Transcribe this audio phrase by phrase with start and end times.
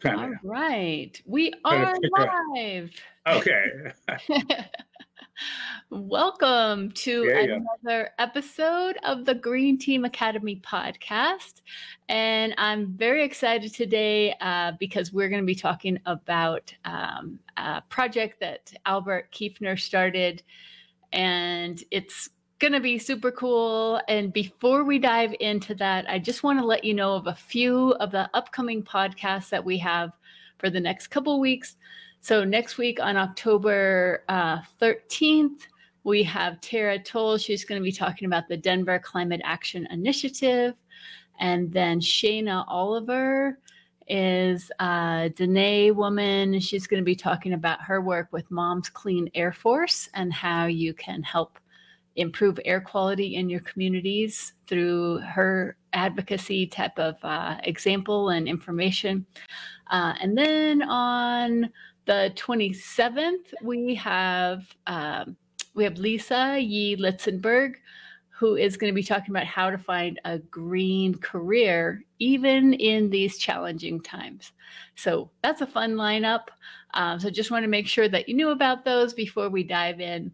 [0.00, 0.38] Kind All of.
[0.44, 1.20] right.
[1.26, 1.96] We are
[2.54, 2.90] live.
[3.26, 3.64] Okay.
[5.90, 7.58] Welcome to Yeah, yeah.
[7.82, 11.62] another episode of the Green Team Academy podcast.
[12.08, 17.82] And I'm very excited today uh, because we're going to be talking about um, a
[17.88, 20.44] project that Albert Kiefner started.
[21.12, 24.00] And it's going to be super cool.
[24.08, 27.34] And before we dive into that, I just want to let you know of a
[27.34, 30.12] few of the upcoming podcasts that we have
[30.58, 31.76] for the next couple weeks.
[32.20, 35.68] So next week on October uh, 13th,
[36.02, 37.38] we have Tara Toll.
[37.38, 40.74] She's going to be talking about the Denver Climate Action Initiative.
[41.38, 43.58] And then Shayna Oliver
[44.08, 46.58] is a Diné woman.
[46.58, 50.66] She's going to be talking about her work with Moms Clean Air Force and how
[50.66, 51.58] you can help
[52.18, 59.24] improve air quality in your communities through her advocacy type of uh, example and information.
[59.90, 61.70] Uh, and then on
[62.04, 65.36] the 27th, we have um,
[65.74, 67.74] we have Lisa Yi Litzenberg,
[68.30, 73.10] who is going to be talking about how to find a green career even in
[73.10, 74.52] these challenging times.
[74.96, 76.44] So that's a fun lineup.
[76.94, 80.00] Um, so just want to make sure that you knew about those before we dive
[80.00, 80.32] in.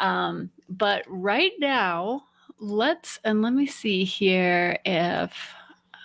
[0.00, 2.24] Um, but right now,
[2.58, 5.32] let's and let me see here if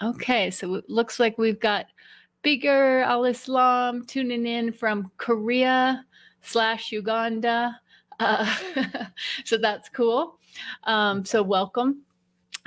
[0.02, 0.52] okay.
[0.52, 1.88] So it looks like we've got
[2.42, 6.06] bigger Al Islam tuning in from Korea
[6.42, 7.80] slash Uganda.
[8.20, 8.56] Uh,
[9.46, 10.40] so that's cool.
[10.84, 12.02] Um, so welcome.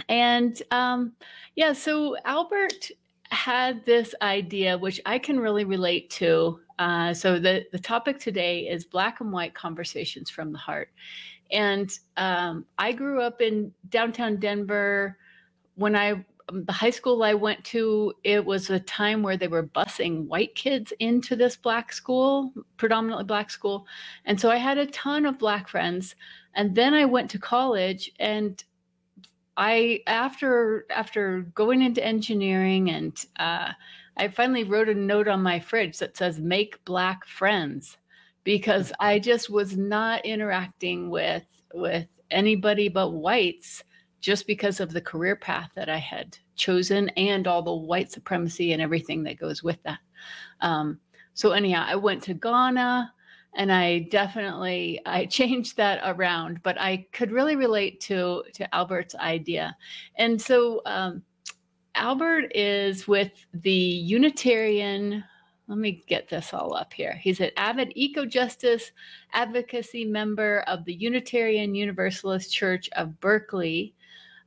[0.09, 1.13] And um,
[1.55, 2.91] yeah, so Albert
[3.31, 6.61] had this idea, which I can really relate to.
[6.79, 10.91] Uh, so the, the topic today is black and white conversations from the heart.
[11.51, 15.17] And um, I grew up in downtown Denver.
[15.77, 19.49] When I um, the high school I went to, it was a time where they
[19.49, 23.87] were busing white kids into this black school, predominantly black school.
[24.25, 26.15] And so I had a ton of black friends.
[26.55, 28.63] And then I went to college and
[29.57, 33.73] I after after going into engineering and uh,
[34.17, 37.97] I finally wrote a note on my fridge that says make black friends
[38.45, 41.45] because I just was not interacting with
[41.75, 43.83] with anybody but whites
[44.21, 48.73] just because of the career path that I had chosen and all the white supremacy
[48.73, 49.99] and everything that goes with that.
[50.61, 50.99] Um,
[51.35, 53.13] so anyhow, I went to Ghana
[53.57, 59.15] and I definitely I changed that around, but I could really relate to to Albert's
[59.17, 59.77] idea.
[60.17, 61.23] And so um,
[61.95, 65.25] Albert is with the Unitarian
[65.69, 67.15] let me get this all up here.
[67.21, 68.93] He's an avid eco justice
[69.33, 73.93] advocacy member of the Unitarian Universalist Church of Berkeley.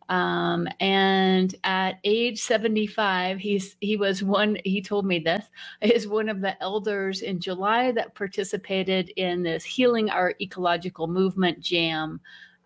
[0.10, 5.46] Um, and at age 75, he's he was one, he told me this,
[5.82, 11.60] is one of the elders in July that participated in this Healing Our Ecological Movement
[11.62, 12.20] Jam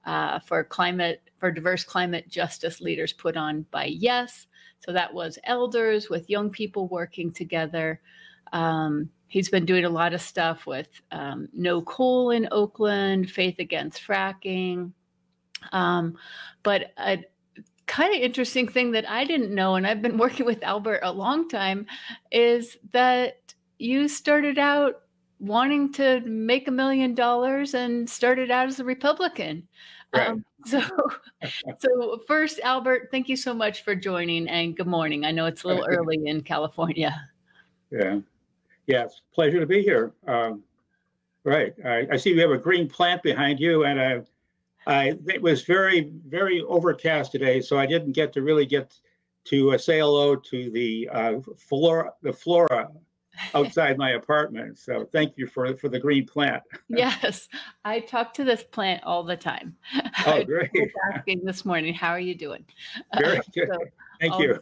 [0.06, 4.48] uh, for climate, for diverse climate justice leaders put on by Yes.
[4.80, 8.02] So that was elders with young people working together.
[8.52, 13.60] Um, he's been doing a lot of stuff with um, no coal in Oakland, faith
[13.60, 14.92] against fracking.
[15.72, 16.18] Um,
[16.64, 17.24] but a
[17.94, 21.12] kind of interesting thing that I didn't know, and I've been working with Albert a
[21.12, 21.86] long time,
[22.32, 25.02] is that you started out
[25.40, 29.68] wanting to make a million dollars and started out as a Republican.
[30.12, 30.30] Right.
[30.30, 30.82] Um, so,
[31.78, 35.24] so first, Albert, thank you so much for joining, and good morning.
[35.24, 37.16] I know it's a little early in California.
[37.92, 38.20] Yeah.
[38.88, 40.14] Yeah, it's a pleasure to be here.
[40.28, 40.64] Um,
[41.44, 41.74] right.
[41.86, 44.22] I, I see we have a green plant behind you, and I,
[44.88, 48.94] I it was very, very overcast today, so I didn't get to really get
[49.46, 52.90] to uh, say hello to the uh, flora, the flora
[53.56, 54.78] outside my apartment.
[54.78, 56.64] So thank you for for the green plant.
[56.90, 57.48] yes,
[57.84, 59.76] I talk to this plant all the time.
[59.96, 60.70] Oh, I great.
[60.74, 62.66] was asking this morning, how are you doing?
[63.18, 63.70] Very good.
[63.72, 63.78] so
[64.20, 64.60] Thank I'll- you.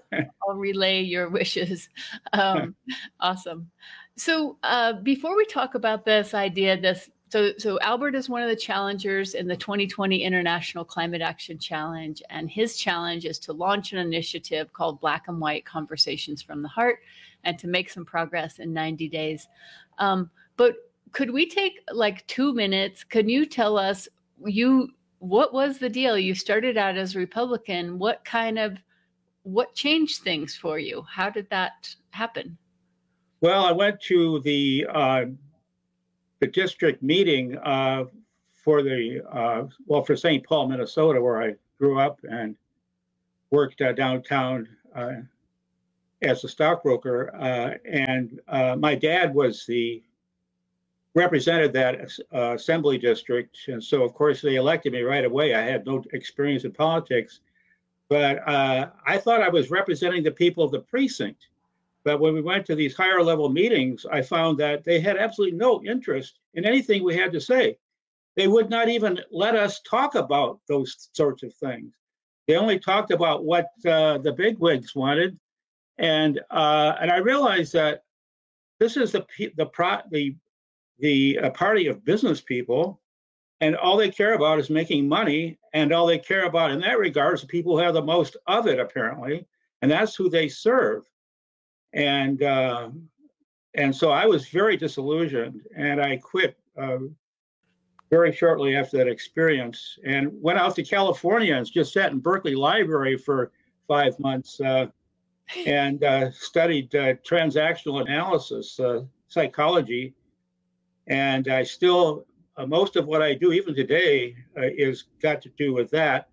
[0.47, 1.89] I'll relay your wishes.
[2.33, 2.73] Um,
[3.19, 3.69] awesome.
[4.17, 8.49] So uh, before we talk about this idea, this so so Albert is one of
[8.49, 13.93] the challengers in the 2020 International Climate Action Challenge, and his challenge is to launch
[13.93, 16.99] an initiative called Black and White Conversations from the Heart,
[17.45, 19.47] and to make some progress in 90 days.
[19.97, 20.75] Um, but
[21.13, 23.05] could we take like two minutes?
[23.05, 24.09] Can you tell us
[24.45, 24.89] you
[25.19, 26.17] what was the deal?
[26.17, 27.97] You started out as Republican.
[27.97, 28.77] What kind of
[29.43, 31.05] what changed things for you?
[31.09, 32.57] How did that happen?
[33.39, 35.25] Well, I went to the uh,
[36.41, 38.03] the district meeting uh,
[38.51, 40.43] for the uh, well for St.
[40.45, 42.55] Paul, Minnesota, where I grew up and
[43.51, 45.13] worked uh, downtown uh,
[46.21, 50.03] as a stockbroker, uh, and uh, my dad was the
[51.13, 55.53] represented that assembly district, and so of course they elected me right away.
[55.53, 57.41] I had no experience in politics,
[58.07, 61.47] but I thought I was representing the people of the precinct.
[62.03, 65.57] But when we went to these higher level meetings, I found that they had absolutely
[65.57, 67.77] no interest in anything we had to say.
[68.35, 71.93] They would not even let us talk about those sorts of things.
[72.47, 75.37] They only talked about what uh, the bigwigs wanted,
[75.97, 78.03] and uh, and I realized that
[78.79, 79.25] this is the
[79.57, 80.35] the pro, the
[80.97, 82.99] the uh, party of business people,
[83.59, 86.97] and all they care about is making money, and all they care about in that
[86.97, 89.45] regard is the people who have the most of it, apparently,
[89.81, 91.05] and that's who they serve.
[91.93, 92.89] And uh,
[93.75, 96.97] and so I was very disillusioned, and I quit uh,
[98.09, 102.55] very shortly after that experience, and went out to California and just sat in Berkeley
[102.55, 103.51] Library for
[103.87, 104.87] five months uh,
[105.65, 110.13] and uh, studied uh, transactional analysis, uh, psychology,
[111.07, 112.25] and I still
[112.67, 116.29] most of what I do even today is got to do with that,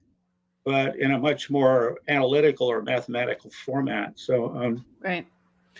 [0.64, 4.19] but in a much more analytical or mathematical format.
[4.19, 5.26] So um, right.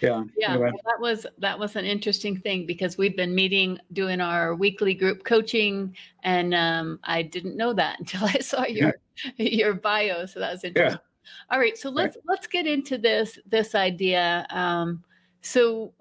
[0.01, 0.25] Yeah.
[0.37, 0.53] Yeah.
[0.53, 0.71] Anyway.
[0.73, 4.95] Well, that was that was an interesting thing because we've been meeting doing our weekly
[4.95, 8.95] group coaching and um, I didn't know that until I saw your
[9.37, 9.47] yeah.
[9.47, 10.27] your bio.
[10.27, 10.99] So that was interesting.
[10.99, 11.55] Yeah.
[11.55, 11.77] All right.
[11.77, 12.25] So let's right.
[12.27, 14.47] let's get into this this idea.
[14.51, 15.03] Um,
[15.43, 15.93] so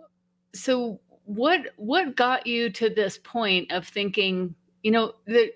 [0.53, 5.51] so what what got you to this point of thinking, you know, that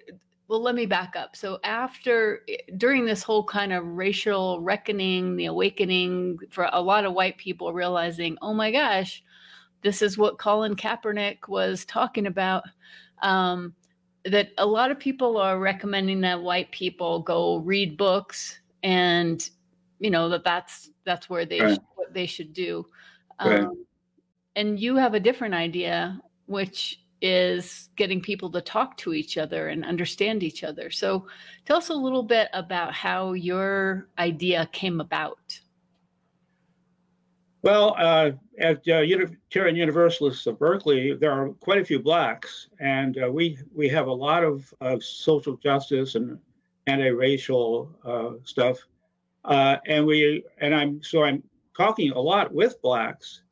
[0.52, 1.34] well, let me back up.
[1.34, 7.06] So after eh, during this whole kind of racial reckoning, the awakening for a lot
[7.06, 9.24] of white people realizing, oh my gosh,
[9.82, 12.64] this is what Colin Kaepernick was talking about.
[13.22, 13.74] Um,
[14.26, 19.50] that a lot of people are recommending that white people go read books and
[20.00, 21.80] you know that that's that's where they right.
[21.96, 22.86] what they should do
[23.44, 23.62] right.
[23.62, 23.86] um,
[24.56, 29.68] and you have a different idea which is getting people to talk to each other
[29.70, 30.90] and understand each other.
[30.90, 31.28] So
[31.66, 35.60] tell us a little bit about how your idea came about.
[37.64, 43.24] Well, uh, at uh, Unitarian Universalists of Berkeley, there are quite a few blacks, and
[43.24, 46.40] uh, we we have a lot of, of social justice and
[46.88, 48.80] anti-racial uh, stuff,
[49.46, 51.44] uh, and we and I'm so I'm
[51.78, 53.44] talking a lot with blacks,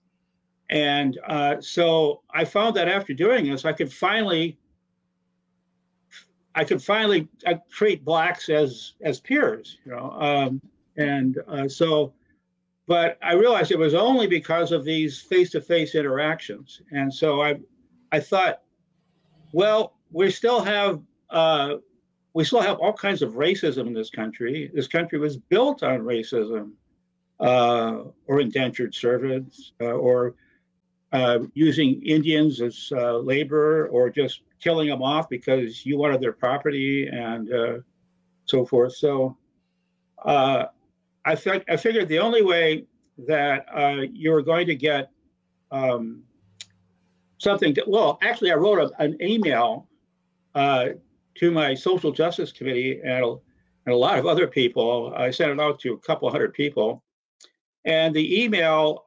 [0.69, 4.57] and uh, so I found that after doing this, I could finally,
[6.53, 10.11] I could finally uh, treat blacks as as peers, you know.
[10.11, 10.61] Um,
[10.97, 12.13] and uh, so,
[12.87, 16.81] but I realized it was only because of these face-to-face interactions.
[16.91, 17.59] And so I,
[18.11, 18.61] I thought,
[19.53, 21.01] well, we still have
[21.31, 21.75] uh,
[22.33, 24.69] we still have all kinds of racism in this country.
[24.73, 26.73] This country was built on racism,
[27.39, 30.35] uh, or indentured servants, uh, or
[31.11, 36.33] uh, using Indians as uh, labor or just killing them off because you wanted their
[36.33, 37.77] property and uh,
[38.45, 38.95] so forth.
[38.95, 39.37] So
[40.23, 40.65] uh,
[41.25, 42.85] I, th- I figured the only way
[43.27, 45.09] that uh, you were going to get
[45.71, 46.23] um,
[47.37, 49.87] something, to, well, actually, I wrote a, an email
[50.55, 53.35] to my social justice committee and a,
[53.85, 55.13] and a lot of other people.
[55.15, 57.01] I sent it out to a couple hundred people.
[57.85, 59.03] And the email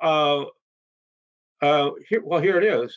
[1.63, 2.97] uh, here, well, here it is.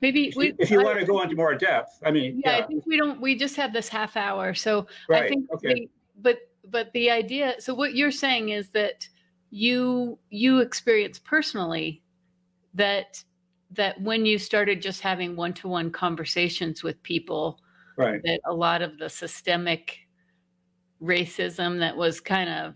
[0.00, 2.64] Maybe we, if you I, want to go into more depth, I mean, yeah, yeah,
[2.64, 3.20] I think we don't.
[3.20, 5.24] We just have this half hour, so right.
[5.24, 5.50] I think.
[5.52, 5.74] Okay.
[5.74, 5.88] The,
[6.20, 7.54] but but the idea.
[7.60, 9.08] So what you're saying is that
[9.50, 12.02] you you experience personally
[12.74, 13.22] that
[13.70, 17.60] that when you started just having one-to-one conversations with people,
[17.96, 18.20] right?
[18.24, 20.00] That a lot of the systemic
[21.00, 22.74] racism that was kind of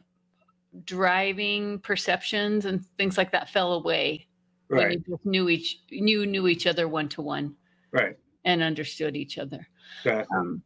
[0.84, 4.26] driving perceptions and things like that fell away
[4.68, 5.00] right.
[5.06, 7.54] when knew each knew knew each other one to one,
[7.92, 9.66] right, and understood each other.
[10.04, 10.36] Exactly.
[10.36, 10.62] Um,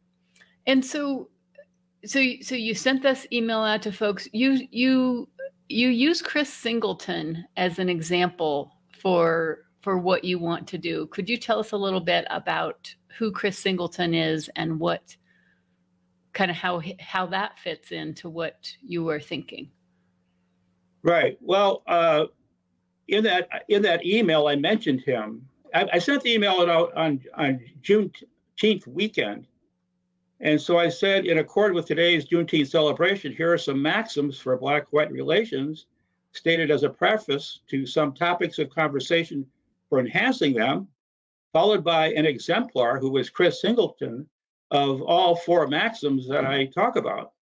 [0.67, 1.29] and so,
[2.05, 4.27] so so you sent this email out to folks.
[4.33, 5.27] You you
[5.69, 11.07] you use Chris Singleton as an example for for what you want to do.
[11.07, 15.15] Could you tell us a little bit about who Chris Singleton is and what
[16.33, 19.69] kind of how how that fits into what you were thinking?
[21.03, 21.37] Right.
[21.41, 22.25] Well, uh,
[23.07, 25.47] in that in that email, I mentioned him.
[25.73, 29.47] I, I sent the email out on on Juneteenth weekend,
[30.39, 34.57] and so I said, in accord with today's Juneteenth celebration, here are some maxims for
[34.57, 35.85] Black-white relations,
[36.31, 39.45] stated as a preface to some topics of conversation
[39.89, 40.87] for enhancing them,
[41.53, 44.27] followed by an exemplar who was Chris Singleton
[44.71, 47.33] of all four maxims that I talk about.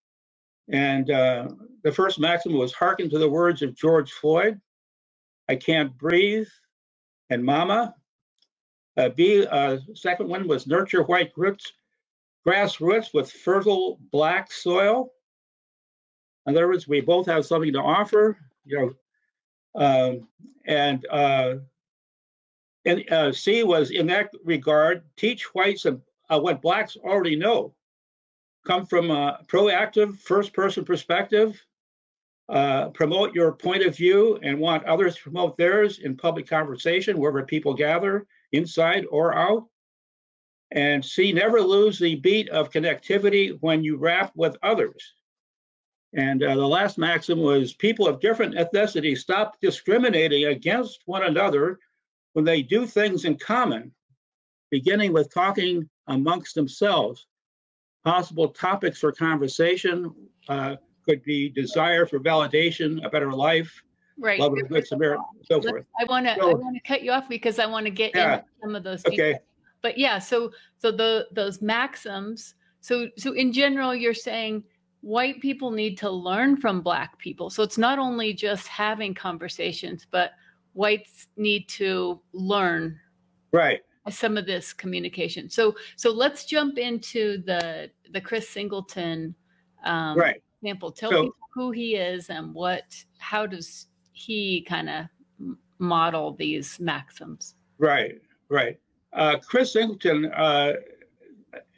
[0.71, 1.49] And uh,
[1.83, 4.59] the first maxim was hearken to the words of George Floyd.
[5.47, 6.47] I can't breathe.
[7.29, 7.95] And mama.
[8.97, 11.71] Uh, B, uh, second one was nurture white roots,
[12.43, 15.13] grass roots with fertile black soil.
[16.45, 18.93] In other words, we both have something to offer, you know.
[19.75, 20.27] Um,
[20.65, 21.55] and uh,
[22.85, 27.73] and uh, C was in that regard, teach whites and uh, what blacks already know.
[28.65, 31.61] Come from a proactive first person perspective,
[32.49, 37.17] uh, promote your point of view and want others to promote theirs in public conversation
[37.17, 39.65] wherever people gather, inside or out.
[40.71, 45.13] And C, never lose the beat of connectivity when you rap with others.
[46.13, 51.79] And uh, the last maxim was people of different ethnicities stop discriminating against one another
[52.33, 53.91] when they do things in common,
[54.71, 57.27] beginning with talking amongst themselves.
[58.05, 60.13] Possible topics for conversation
[60.47, 63.83] uh, could be desire for validation, a better life,
[64.17, 64.39] Right.
[64.39, 65.85] love of good Samaritan, so forth.
[65.99, 68.11] I want to I So- want to cut you off because I want to get
[68.15, 68.33] Yeah.
[68.39, 69.05] into some of those.
[69.05, 69.37] Okay.
[69.81, 72.55] But yeah, so so the those maxims.
[72.81, 74.63] So so in general, you're saying
[75.01, 77.49] white people need to learn from black people.
[77.49, 80.31] So it's not only just having conversations, but
[80.73, 82.99] whites need to learn
[83.51, 83.81] Right.
[84.09, 85.49] Some of this communication.
[85.49, 89.35] So so let's jump into the the Chris Singleton
[89.83, 90.41] um, Right.
[90.61, 90.91] example.
[90.91, 92.83] Tell So- people who he is and what
[93.17, 95.05] how does he kind of
[95.79, 97.55] model these maxims.
[97.77, 98.77] Right, right.
[99.13, 100.73] Uh, Chris Singleton uh,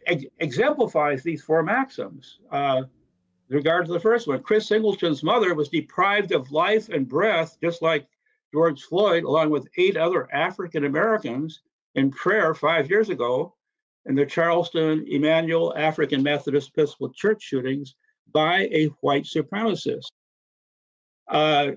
[0.07, 2.39] ex- exemplifies these four maxims.
[2.51, 2.81] Uh,
[3.47, 7.57] with regard to the first one, Chris Singleton's mother was deprived of life and breath,
[7.61, 8.07] just like
[8.53, 11.61] George Floyd, along with eight other African Americans,
[11.95, 13.55] in prayer five years ago
[14.05, 17.95] in the Charleston Emanuel African Methodist Episcopal Church shootings
[18.31, 20.07] by a white supremacist.
[21.27, 21.71] Uh,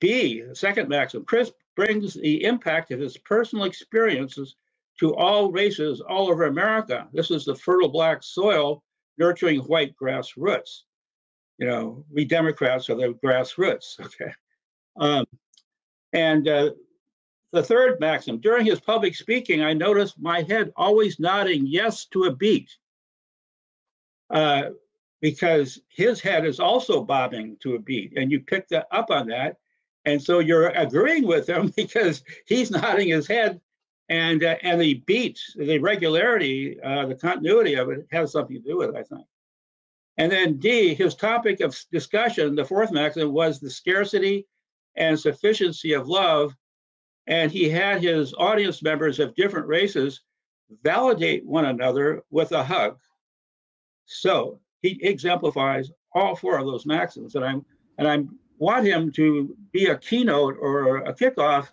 [0.00, 4.56] B, second maxim, Chris brings the impact of his personal experiences
[5.00, 7.08] to all races all over America.
[7.12, 8.82] This is the fertile black soil
[9.16, 10.84] nurturing white grass roots.
[11.58, 14.32] You know, we Democrats are the grass roots, okay?
[14.98, 15.26] Um,
[16.12, 16.70] and uh,
[17.52, 22.24] the third maxim, during his public speaking, I noticed my head always nodding yes to
[22.24, 22.70] a beat.
[24.30, 24.70] Uh,
[25.20, 29.56] because his head is also bobbing to a beat, and you pick up on that.
[30.04, 33.60] And so you're agreeing with him because he's nodding his head,
[34.08, 38.62] and uh, and the beat, the regularity, uh, the continuity of it has something to
[38.62, 39.26] do with it, I think.
[40.16, 44.46] And then D, his topic of discussion, the fourth maxim was the scarcity
[44.96, 46.54] and sufficiency of love,
[47.28, 50.22] and he had his audience members of different races
[50.82, 52.98] validate one another with a hug.
[54.06, 57.64] So he exemplifies all four of those maxims, and I'm
[57.98, 58.24] and I
[58.58, 61.68] want him to be a keynote or a kickoff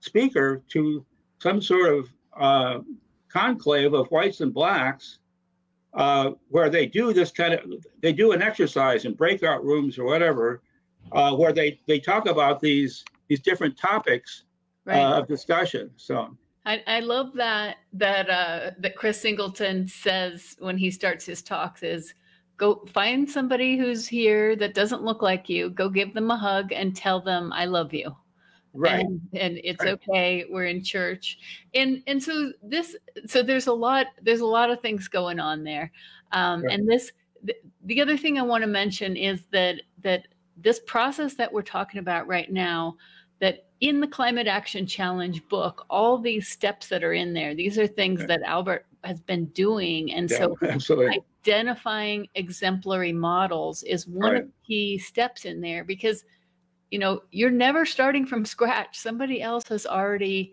[0.00, 1.04] speaker to
[1.38, 2.78] some sort of uh,
[3.28, 5.20] conclave of whites and blacks,
[5.94, 10.04] uh, where they do this kind of they do an exercise in breakout rooms or
[10.04, 10.60] whatever,
[11.12, 14.44] uh, where they they talk about these these different topics
[14.88, 15.02] Right.
[15.04, 15.90] uh, of discussion.
[15.96, 21.42] So I, I love that that uh, that Chris Singleton says when he starts his
[21.42, 22.14] talks is
[22.56, 26.72] go find somebody who's here that doesn't look like you, go give them a hug
[26.72, 28.16] and tell them I love you.
[28.72, 29.92] right, and, and it's Right.
[29.94, 31.38] okay we're in church
[31.74, 35.64] and and so this so there's a lot there's a lot of things going on
[35.64, 35.90] there
[36.32, 36.72] um Right.
[36.72, 37.54] and this the,
[37.84, 41.98] the other thing i want to mention is that that this process that we're talking
[42.00, 42.96] about right now
[43.40, 47.78] that in the climate action challenge book all these steps that are in there these
[47.78, 48.26] are things Yeah.
[48.26, 50.12] that albert has been doing.
[50.12, 55.84] And yeah, so absolutely, identifying exemplary models is one of the key steps in there
[55.84, 56.24] because
[56.90, 58.98] you know you're never starting from scratch.
[58.98, 60.52] Somebody else has already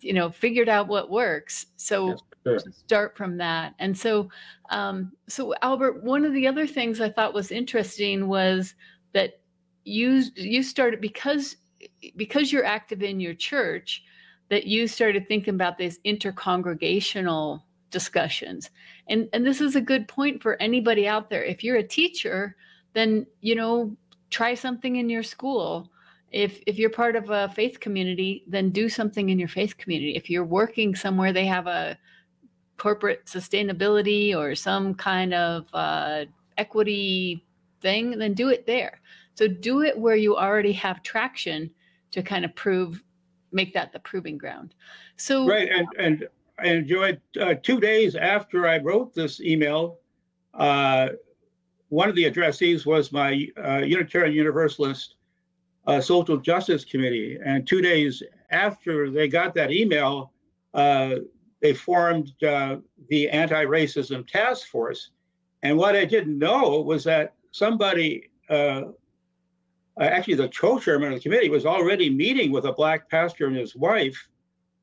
[0.00, 1.66] you know figured out what works.
[1.76, 2.10] So
[2.44, 2.72] Yes, sure.
[2.72, 3.74] start from that.
[3.78, 4.28] And so
[4.70, 8.74] um so albert one of the other things i thought was interesting was
[9.12, 9.40] that
[9.84, 11.56] you you started because
[12.16, 14.02] because you're active in your church
[14.48, 18.70] that you started thinking about these intercongregational discussions.
[19.08, 21.44] And and this is a good point for anybody out there.
[21.44, 22.56] If you're a teacher
[22.94, 23.96] then you know
[24.30, 25.90] try something in your school.
[26.32, 30.16] If if you're part of a faith community then do something in your faith community.
[30.16, 31.98] If you're working somewhere they have a
[32.78, 36.24] corporate sustainability or some kind of uh,
[36.58, 37.44] equity
[37.80, 39.00] thing then do it there.
[39.34, 41.70] So do it where you already have traction
[42.12, 43.02] to kind of prove
[43.50, 44.74] make that the proving ground
[45.16, 46.28] so Right, and and
[46.58, 49.98] I enjoyed uh, two days after I wrote this email.
[50.54, 51.08] Uh,
[51.88, 55.16] one of the addressees was my uh, Unitarian Universalist
[55.86, 57.38] uh, Social Justice Committee.
[57.44, 60.32] And two days after they got that email,
[60.74, 61.16] uh,
[61.60, 62.76] they formed uh,
[63.08, 65.10] the Anti Racism Task Force.
[65.62, 68.82] And what I didn't know was that somebody, uh,
[70.00, 73.56] actually, the co chairman of the committee, was already meeting with a black pastor and
[73.56, 74.28] his wife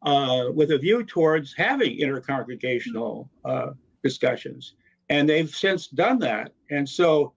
[0.04, 3.72] uh, with a view towards having intercongregational uh,
[4.04, 4.76] discussions.
[5.10, 6.54] And they've since done that.
[6.70, 7.34] And so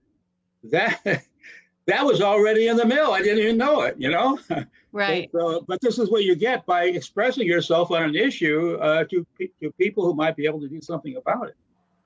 [0.71, 1.01] that
[1.87, 3.13] that was already in the mill.
[3.13, 4.39] I didn't even know it, you know?
[4.95, 5.31] Right.
[5.33, 9.27] So, but this is what you get by expressing yourself on an issue uh, to,
[9.63, 11.55] to people who might be able to do something about it.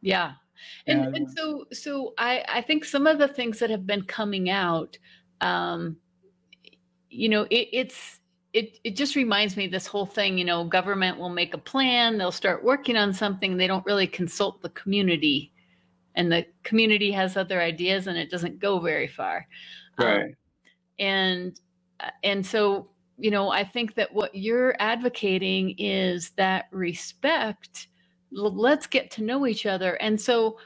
[0.02, 0.35] Yeah.
[0.87, 4.02] And, And- and so so I, I think some of the things that have been
[4.02, 4.99] coming out,
[5.40, 5.97] um,
[7.11, 8.21] you know, it, it's
[8.52, 12.19] it it just reminds me this whole thing, you know, government will make a plan,
[12.19, 15.52] they'll start working on something, they don't really consult the community.
[16.14, 19.47] And the community has other ideas and it doesn't go very far.
[19.99, 20.35] Um, Right.
[20.99, 21.61] and
[22.00, 27.88] uh, and so you know i think that what you're advocating is that respect
[28.31, 30.59] let's get to know each other and so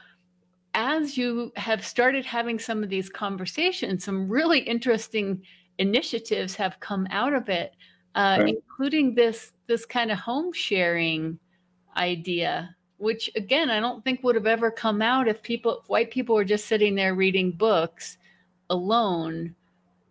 [0.73, 5.41] as you have started having some of these conversations some really interesting
[5.77, 7.73] initiatives have come out of it
[8.15, 8.55] uh, Right.
[8.55, 11.39] including this this kind of home sharing
[11.97, 16.11] idea which again i don't think would have ever come out if people if white
[16.11, 18.17] people were just sitting there reading books
[18.69, 19.55] alone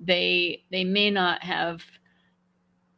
[0.01, 1.83] they they may not have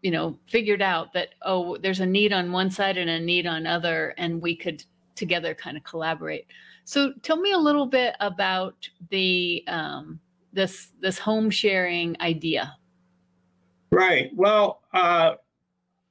[0.02, 3.46] you know figured out that oh there's a need on one side and a need
[3.46, 6.46] on other and we could together kind of collaborate
[6.84, 10.20] so tell me a little bit about the um,
[10.52, 12.76] this this home sharing idea
[13.92, 14.30] Right.
[14.34, 15.34] Well, uh,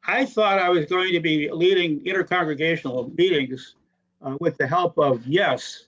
[0.05, 3.75] I thought I was going to be leading intercongregational meetings
[4.21, 5.85] uh, with the help of Yes.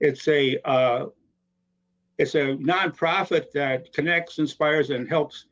[0.00, 1.06] It's a uh,
[2.18, 5.46] it's a nonprofit that connects, inspires, and helps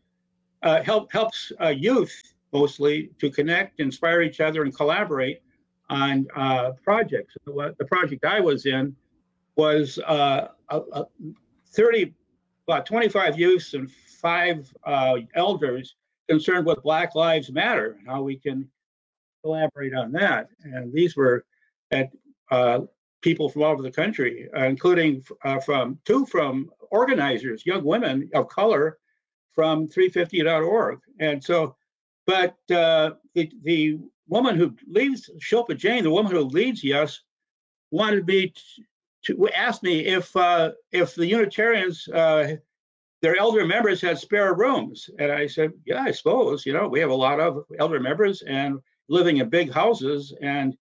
[0.65, 2.21] uh, help helps uh, youth
[2.53, 5.41] mostly to connect, inspire each other, and collaborate
[5.91, 7.37] on uh, projects.
[7.45, 8.97] The project I was in
[9.57, 11.07] was uh, a, a
[11.73, 12.15] 30
[12.67, 15.97] about 25 youths and five uh, elders
[16.29, 18.69] concerned with Black Lives Matter and how we can
[19.43, 20.49] collaborate on that.
[20.63, 21.45] And these were
[21.91, 22.11] at
[22.51, 22.83] uh,
[23.23, 28.31] people from all over the country, uh, including uh, from two from organizers, young women
[28.35, 28.99] of color
[29.53, 31.01] from 350.org.
[31.19, 31.77] And so,
[32.27, 33.99] but the, the
[34.31, 37.21] woman who leads, Shilpa Jain, the woman who leads Yes,
[37.91, 38.55] wanted me
[39.27, 42.57] to, to ask me if uh, if the Unitarians uh,
[43.23, 45.11] their elder members had spare rooms.
[45.19, 48.43] And I said, yeah, I suppose, you know, we have a lot of elder members
[48.43, 50.35] and living in big houses.
[50.41, 50.75] And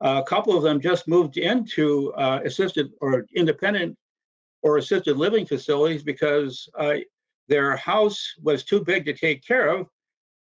[0.00, 3.96] a couple of them just moved into uh, assisted or independent
[4.62, 6.94] or assisted living facilities because uh,
[7.48, 9.86] their house was too big to take care of.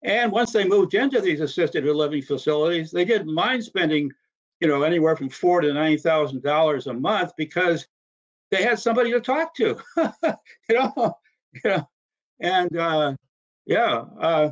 [0.04, 4.12] And once they moved into these assisted living facilities, they didn't mind spending,
[4.60, 7.86] you know, anywhere from four to nine thousand dollars a month because
[8.50, 9.76] they had somebody to talk to.
[10.68, 11.18] you know,
[11.64, 11.82] yeah
[12.40, 13.14] and uh
[13.66, 14.50] yeah uh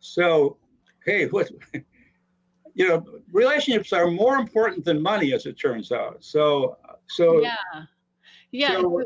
[0.00, 0.56] so
[1.04, 1.50] hey what
[2.74, 6.76] you know relationships are more important than money as it turns out so
[7.08, 7.56] so yeah
[8.52, 9.02] yeah so-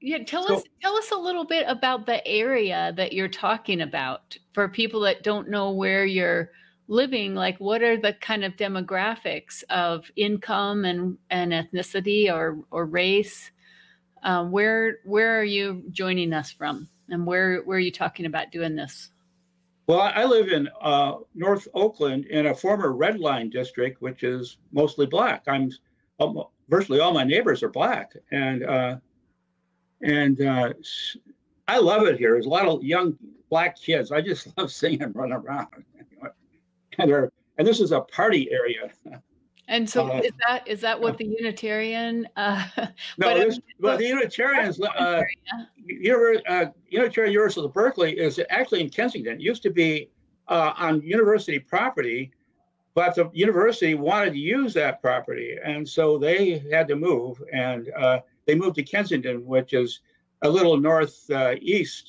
[0.00, 3.80] yeah tell so- us tell us a little bit about the area that you're talking
[3.80, 6.50] about for people that don't know where you're
[6.88, 12.86] living like what are the kind of demographics of income and and ethnicity or or
[12.86, 13.50] race?
[14.24, 18.50] Um, where where are you joining us from and where where are you talking about
[18.50, 19.10] doing this?
[19.86, 24.58] Well i live in uh north oakland in a former red line district which is
[24.72, 25.44] mostly black.
[25.46, 25.70] I'm
[26.20, 28.96] um, virtually all my neighbors are black and uh
[30.02, 30.72] and uh
[31.66, 32.32] i love it here.
[32.32, 33.16] There's a lot of young
[33.50, 34.12] black kids.
[34.12, 35.68] I just love seeing them run around.
[36.98, 37.10] And
[37.58, 38.90] and this is a party area.
[39.68, 42.64] And so Uh, is that is that what the unitarian uh
[43.18, 45.22] No, this, but the Unitarians, uh,
[45.88, 46.40] area?
[46.48, 49.34] Uh, Unitarian Universal of Berkeley is actually in Kensington.
[49.34, 50.10] It used to be
[50.48, 52.32] uh, on university property,
[52.94, 57.90] but the university wanted to use that property, and so they had to move, and
[57.96, 60.00] uh, they moved to Kensington, which is
[60.42, 61.54] a little north uh,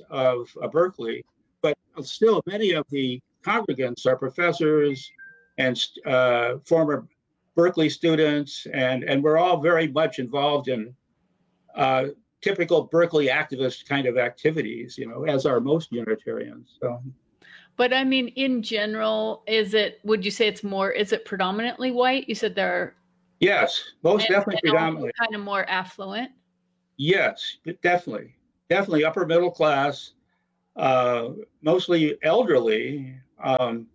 [0.10, 1.23] of uh, Berkeley.
[1.62, 5.12] But still, many of the congregants are professors
[5.58, 7.08] and uh, former
[7.56, 10.95] Berkeley students, and and we're all very much involved in
[11.75, 12.06] uh,
[12.41, 16.78] typical Berkeley activist kind of activities, you know, as are most Unitarians.
[16.82, 17.02] So
[17.75, 19.99] But I mean, in general, is it?
[20.06, 20.91] Would you say it's more?
[20.91, 22.30] Is it predominantly white?
[22.30, 22.95] You said there are
[23.39, 25.12] yes, most and- definitely and predominantly.
[25.19, 26.32] kind of more affluent.
[26.97, 28.36] yes, definitely,
[28.69, 30.13] definitely upper middle class,
[30.75, 31.30] uh,
[31.62, 33.15] mostly elderly.
[33.43, 33.88] Um,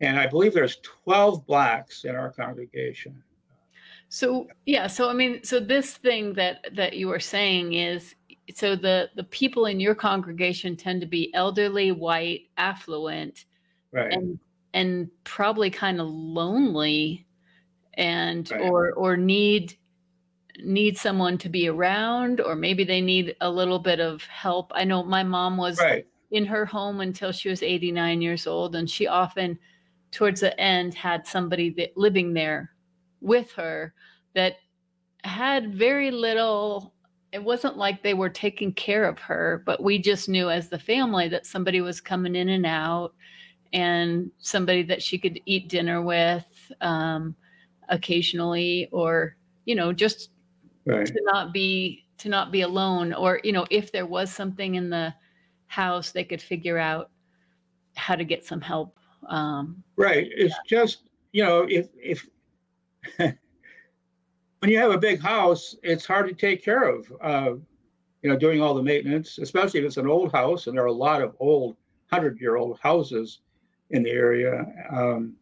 [0.00, 3.22] and I believe there's 12 blacks in our congregation.
[4.08, 8.14] So yeah, so I mean, so this thing that that you were saying is
[8.54, 13.46] so the the people in your congregation tend to be elderly, white, affluent,
[13.92, 14.12] Right.
[14.12, 14.38] and
[14.74, 17.25] and probably kind of lonely
[17.96, 18.60] and Right.
[18.60, 19.76] or or need
[20.62, 24.72] need someone to be around or maybe they need a little bit of help.
[24.74, 26.06] I know my mom was right.
[26.30, 29.58] in her home until she was 89 years old and she often
[30.12, 32.72] towards the end had somebody that living there
[33.20, 33.92] with her
[34.34, 34.54] that
[35.24, 36.94] had very little
[37.32, 40.78] it wasn't like they were taking care of her but we just knew as the
[40.78, 43.14] family that somebody was coming in and out
[43.72, 47.34] and somebody that she could eat dinner with um,
[47.88, 50.30] occasionally or you know just
[50.84, 51.06] Right.
[51.06, 54.88] to not be to not be alone or you know if there was something in
[54.88, 55.12] the
[55.66, 57.10] house they could figure out
[57.96, 58.96] how to get some help
[59.28, 60.28] um Right.
[60.30, 62.28] It's just, you know, if, if,
[63.16, 67.54] when you have a big house, it's hard to take care of, uh,
[68.22, 70.88] you know, doing all the maintenance, especially if it's an old house and there are
[70.88, 71.76] a lot of old
[72.12, 73.40] hundred year old houses
[73.90, 74.66] in the area.
[74.90, 75.34] Um,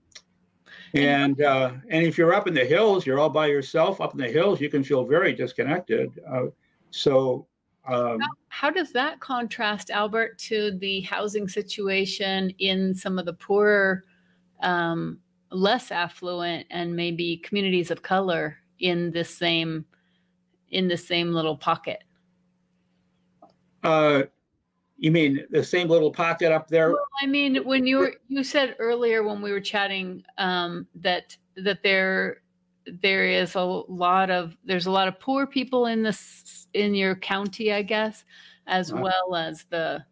[0.94, 4.18] and, uh, and if you're up in the hills, you're all by yourself up in
[4.18, 6.20] the hills, you can feel very disconnected.
[6.30, 6.46] Uh,
[6.90, 7.46] so,
[7.86, 14.04] um, how does that contrast albert to the housing situation in some of the poorer
[14.62, 15.18] um
[15.50, 19.84] less affluent and maybe communities of color in this same
[20.70, 22.04] in the same little pocket
[23.82, 24.22] uh,
[24.96, 26.90] you mean the same little pocket up there?
[26.90, 31.36] Well, I mean, when you were you said earlier when we were chatting um, that
[31.56, 32.42] that there
[33.02, 37.14] there is a lot of there's a lot of poor people in this in your
[37.16, 38.24] county, I guess,
[38.66, 39.02] as Uh-huh.
[39.02, 40.04] well as the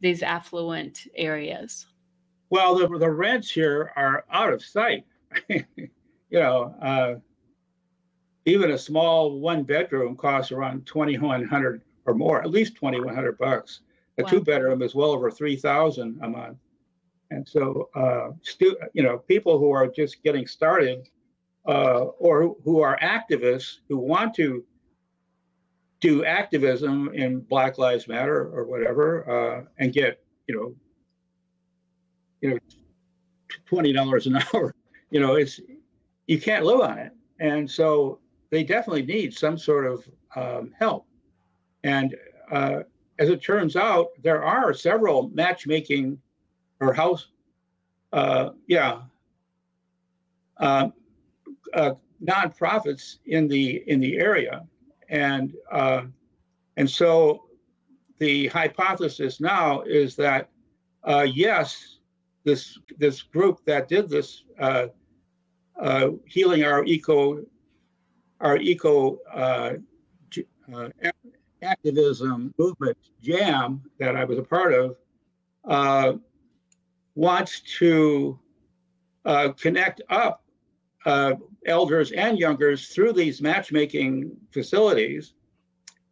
[0.00, 1.86] these affluent areas.
[2.48, 5.04] Well, the, the rents here are out of sight.
[5.48, 5.64] you
[6.30, 7.14] know, uh,
[8.46, 13.82] even a small one bedroom costs around 2100 or more, at least 2100 bucks.
[14.20, 14.28] A Wow.
[14.28, 16.58] two bedroom is well over 3000 a month.
[17.30, 21.08] And so, uh, stu- you know, people who are just getting started
[21.66, 24.64] uh, or who are activists who want to
[26.00, 30.74] do activism in Black Lives Matter or whatever uh, and get, you know,
[32.40, 32.58] you know,
[33.66, 34.74] twenty dollars an hour.
[35.10, 35.60] You know, it's
[36.26, 41.06] you can't live on it, and so they definitely need some sort of um, help.
[41.84, 42.16] And
[42.50, 42.80] uh,
[43.20, 46.18] as it turns out, there are several matchmaking
[46.80, 47.28] or house,
[48.14, 49.02] uh, yeah,
[50.56, 50.88] uh,
[51.74, 51.92] uh,
[52.24, 54.66] nonprofits in the in the area,
[55.10, 56.02] and uh,
[56.78, 57.44] and so
[58.18, 60.48] the hypothesis now is that
[61.04, 61.98] uh, yes,
[62.44, 64.86] this this group that did this uh,
[65.78, 67.44] uh, healing our eco
[68.40, 69.74] our eco uh,
[70.74, 70.88] uh,
[71.62, 74.96] activism movement jam that I was a part of
[75.64, 76.12] uh,
[77.14, 78.38] wants to
[79.24, 80.42] uh, connect up
[81.06, 81.34] uh,
[81.66, 85.34] elders and youngers through these matchmaking facilities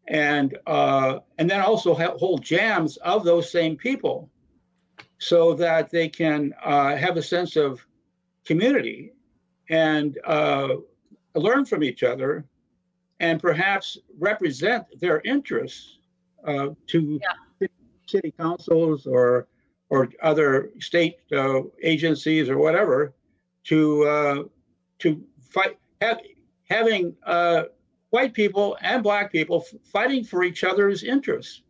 [0.09, 4.31] and uh, and then also hold jams of those same people
[5.19, 7.85] so that they can uh, have a sense of
[8.47, 9.13] community
[9.69, 10.69] and uh,
[11.35, 12.45] learn from each other
[13.21, 15.99] and perhaps represent their interests
[16.47, 17.21] uh, to
[18.07, 19.49] city councils or
[19.91, 23.15] or other state uh, agencies or whatever
[23.65, 24.43] to uh,
[24.99, 26.21] to fight have,
[26.69, 27.65] having uh,
[28.11, 31.63] white people and black people f- fighting for each other's interests.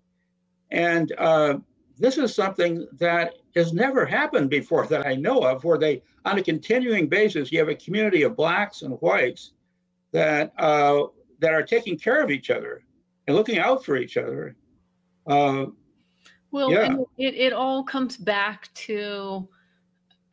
[0.70, 1.58] And uh,
[1.98, 6.38] this is something that has never happened before that I know of, where they, on
[6.38, 9.52] a continuing basis, you have a community of blacks and whites
[10.12, 11.04] that uh,
[11.38, 12.82] that are taking care of each other
[13.26, 14.56] and looking out for each other.
[15.26, 15.66] Uh,
[16.50, 16.96] Well, Yeah.
[17.18, 19.48] it, it all comes back to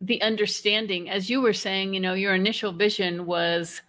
[0.02, 1.10] the understanding.
[1.10, 3.82] As you were saying, you know, your initial vision was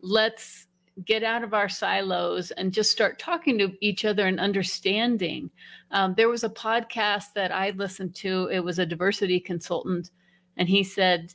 [0.00, 0.66] let's
[1.04, 5.50] get out of our silos and just start talking to each other and understanding.
[5.90, 10.10] Um, there was a podcast that I listened to, it was a diversity consultant,
[10.56, 11.34] and he said,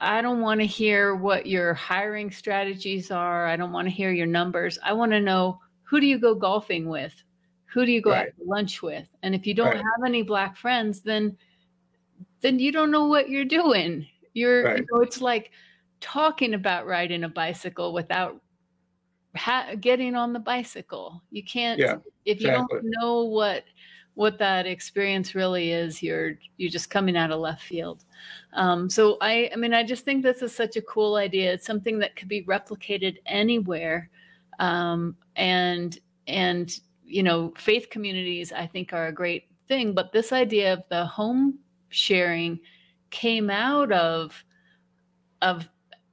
[0.00, 3.46] I don't want to hear what your hiring strategies are.
[3.46, 4.78] I don't want to hear your numbers.
[4.82, 7.14] I want to know who do you go golfing with?
[7.72, 8.28] Who do you go Right.
[8.28, 9.08] out to lunch with?
[9.22, 9.76] And if you don't Right.
[9.76, 11.36] have any black friends, then
[12.40, 14.06] then you don't know what you're doing.
[14.34, 14.78] You're Right.
[14.78, 15.50] you know, it's like
[16.00, 18.40] talking about riding a bicycle without
[19.34, 21.22] ha- getting on the bicycle.
[21.30, 22.80] You can't Yeah, if you exactly.
[22.80, 23.64] don't know what
[24.16, 26.02] what that experience really is.
[26.02, 28.04] You're you're just coming out of left field.
[28.54, 31.52] Um, so I I mean I just think this is such a cool idea.
[31.52, 34.10] It's something that could be replicated anywhere,
[34.58, 39.92] um, and and you know faith communities I think are a great thing.
[39.94, 41.58] But this idea of the home
[41.90, 42.58] sharing
[43.10, 44.42] came out of
[45.42, 45.68] of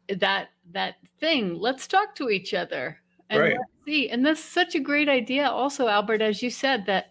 [0.10, 3.58] that that thing let's talk to each other and Right.
[3.58, 7.08] let's see and that's such a great idea also albert as you said that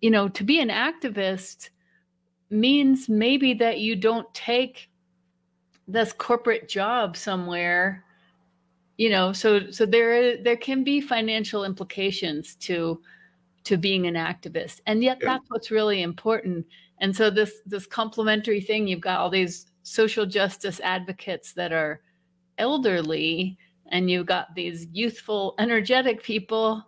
[0.00, 1.70] you know to be an activist
[2.50, 4.88] means maybe that you don't take
[5.88, 8.04] this corporate job somewhere
[8.98, 13.00] you know so so there there can be financial implications to
[13.66, 14.80] to being an activist.
[14.86, 15.30] And yet Yeah.
[15.34, 16.64] that's what's really important.
[17.00, 22.00] And so this this complementary thing you've got all these social justice advocates that are
[22.58, 26.84] elderly and you've got these youthful energetic people.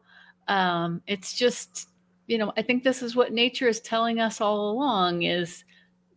[0.47, 1.89] Um, it's just
[2.29, 5.65] you know i think this is what nature is telling us all along is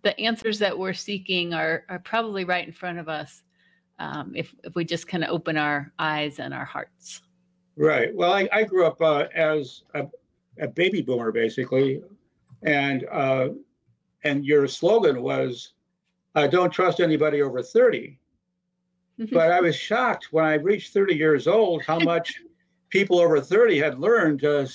[0.03, 3.41] the answers that we're seeking are are probably right in front of us
[3.97, 7.21] um, if if we just kind of open our eyes and our hearts
[7.77, 8.13] Right.
[8.13, 10.05] Well, I, I grew up uh, as a,
[10.59, 12.01] a baby boomer, basically,
[12.63, 13.49] and uh,
[14.23, 15.73] and your slogan was,
[16.35, 18.17] uh, "Don't trust anybody over 30."
[19.31, 22.41] But I was shocked when I reached 30 years old how much
[22.89, 24.65] people over 30 had learned uh,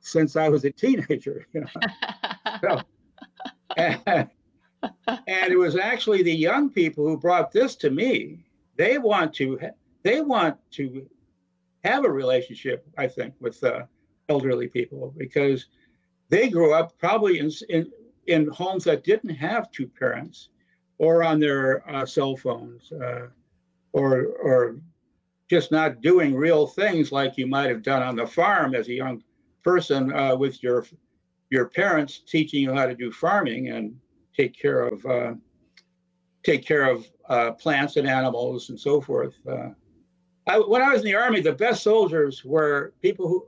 [0.00, 1.46] since I was a teenager.
[1.54, 2.82] You know?
[3.76, 4.00] and,
[5.06, 8.44] and it was actually the young people who brought this to me.
[8.76, 9.58] They want to
[10.02, 11.06] they want to
[11.84, 13.82] have a relationship, I think, with uh,
[14.28, 15.66] elderly people because
[16.28, 17.90] they grew up probably in in,
[18.26, 20.50] in homes that didn't have two parents,
[20.98, 23.28] or on their uh, cell phones, uh,
[23.92, 24.76] or or
[25.48, 28.92] just not doing real things like you might have done on the farm as a
[28.92, 29.22] young
[29.62, 30.84] person uh, with your
[31.50, 33.96] your parents teaching you how to do farming and
[34.36, 35.34] take care of uh,
[36.44, 39.34] take care of uh, plants and animals and so forth.
[39.48, 39.70] Uh,
[40.46, 43.46] I, when I was in the army, the best soldiers were people who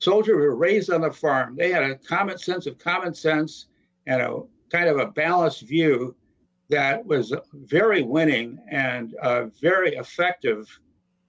[0.00, 1.56] soldiers who were raised on the farm.
[1.56, 3.66] They had a common sense of common sense
[4.06, 6.16] and a kind of a balanced view
[6.70, 10.66] that was very winning and uh, very effective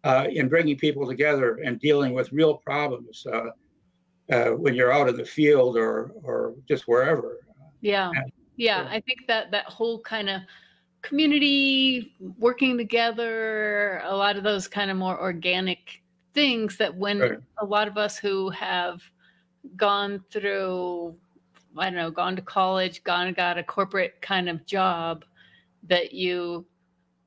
[0.04, 3.26] uh, in bringing people together and dealing with real problems
[4.34, 7.40] uh, when you're out in the field or or just wherever.
[7.82, 8.12] Yeah.
[8.14, 8.22] Yeah.
[8.56, 8.84] Yeah.
[8.84, 8.90] Yeah.
[8.90, 10.42] I think that that whole kind of
[11.02, 16.02] community working together, a lot of those kind of more organic
[16.34, 17.40] things that when Right.
[17.60, 19.02] a lot of us who have
[19.76, 21.16] gone through,
[21.78, 25.26] I don't know, gone to college, gone and got a corporate kind of job,
[25.84, 26.66] that you,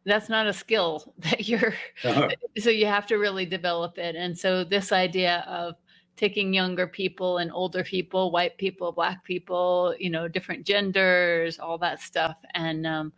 [0.07, 4.37] that's not a skill that you're, Uh, so you have to really develop it and
[4.37, 5.75] so this idea of
[6.17, 11.79] taking younger people and older people white people black people you know different genders all
[11.79, 12.37] that stuff.
[12.55, 13.13] And um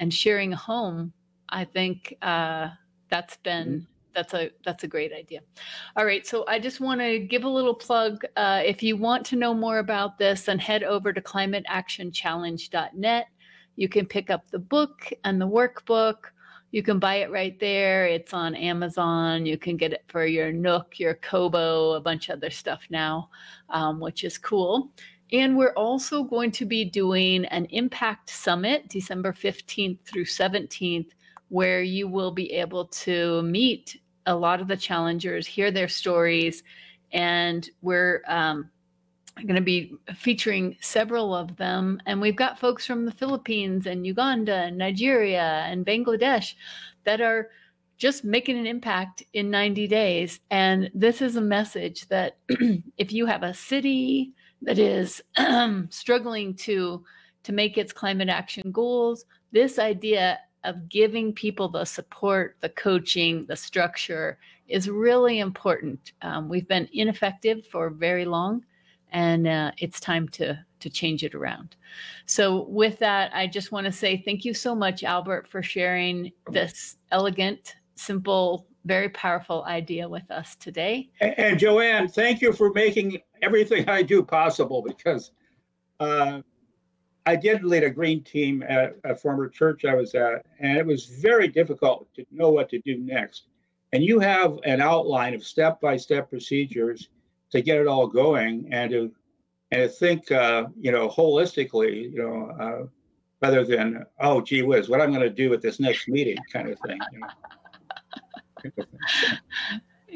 [0.00, 1.12] and sharing a home
[1.48, 2.68] i think uh
[3.10, 5.40] that's been that's a that's a great idea.
[5.96, 9.26] All right so i just want to give a little plug uh, if you want
[9.26, 13.26] to know more about this then head over to climateactionchallenge.net
[13.76, 16.30] you can pick up the book and the workbook
[16.74, 18.04] you can buy it right there.
[18.04, 19.46] It's on Amazon.
[19.46, 23.30] You can get it for your Nook, your Kobo, a bunch of other stuff now,
[23.70, 24.90] um, which is cool.
[25.32, 31.10] And we're also going to be doing an Impact Summit December 15th through 17th,
[31.48, 36.64] where you will be able to meet a lot of the challengers, hear their stories,
[37.12, 38.68] and we're um,
[39.42, 42.00] going to be featuring several of them.
[42.06, 46.54] And we've got folks from the Philippines and Uganda and Nigeria and Bangladesh
[47.04, 47.50] that are
[47.96, 50.40] just making an impact in 90 days.
[50.50, 52.36] And this is a message that
[52.98, 55.22] if you have a city that is
[55.90, 57.04] struggling to
[57.42, 63.44] to make its climate action goals, this idea of giving people the support, the coaching,
[63.46, 66.12] the structure is really important.
[66.22, 68.64] Um, we've been ineffective for very long
[69.14, 71.76] and uh, it's time to to change it around.
[72.26, 76.30] So with that, I just want to say thank you so much, Albert, for sharing
[76.50, 81.08] this elegant, simple, very powerful idea with us today.
[81.20, 85.30] And, and Joanne, thank you for making everything I do possible because
[86.00, 86.42] uh,
[87.24, 90.84] I did lead a green team at a former church I was at, and it
[90.84, 93.44] was very difficult to know what to do next.
[93.94, 97.08] And you have an outline of step by step procedures
[97.54, 99.10] to get it all going and to
[99.70, 102.86] and to think uh, you know holistically you know uh,
[103.40, 106.68] rather than oh gee whiz what i'm going to do at this next meeting kind
[106.68, 107.28] of thing you know.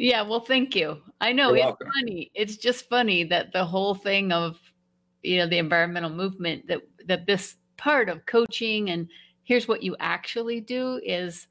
[0.00, 0.98] Yeah, well, thank you.
[1.20, 1.90] I know You're it's welcome.
[1.92, 2.30] funny.
[2.32, 4.56] It's just funny that the whole thing of
[5.24, 9.08] you know the environmental movement that that this part of coaching and
[9.42, 11.48] here's what you actually do is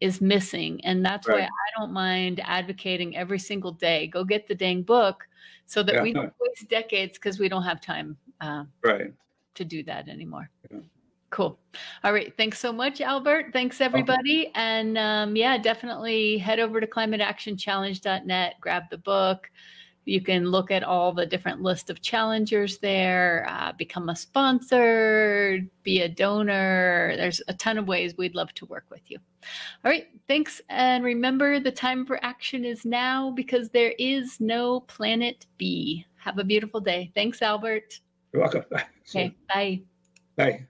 [0.00, 4.54] is missing and that's why I don't mind advocating every single day go get the
[4.54, 5.26] dang book
[5.66, 9.12] so that we don't waste decades because we don't have time uh, Right.
[9.54, 10.50] to do that anymore.
[10.70, 10.78] Yeah.
[11.30, 11.58] Cool.
[12.04, 12.34] All right.
[12.38, 13.52] Thanks so much, Albert.
[13.52, 14.50] Thanks, everybody.
[14.54, 19.50] And um, yeah, definitely head over to climateactionchallenge.net, grab the book.
[20.08, 25.60] You can look at all the different list of challengers there, uh, become a sponsor,
[25.82, 27.14] be a donor.
[27.16, 29.18] There's a ton of ways we'd love to work with you.
[29.84, 30.08] All right.
[30.26, 30.62] Thanks.
[30.70, 36.06] And remember, the time for action is now because there is no planet B.
[36.16, 37.12] Have a beautiful day.
[37.14, 38.00] Thanks, Albert.
[38.32, 38.64] You're welcome.
[39.10, 39.34] Okay.
[39.48, 39.80] Bye.
[40.36, 40.66] Bye.